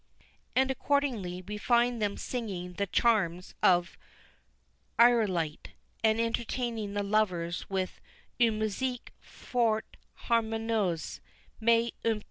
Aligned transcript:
"And 0.55 0.71
accordingly 0.71 1.43
we 1.47 1.59
find 1.59 2.01
them 2.01 2.17
singing 2.17 2.73
the 2.73 2.87
charms 2.87 3.53
of 3.61 3.99
Irolite, 4.97 5.73
and 6.03 6.19
entertaining 6.19 6.95
the 6.95 7.03
lovers 7.03 7.69
with 7.69 8.01
"une 8.39 8.57
musique 8.57 9.11
fort 9.19 9.97
harmonieuse, 10.25 11.19
mais 11.59 11.91
un 12.03 12.13
peu 12.13 12.13
barbare." 12.15 12.19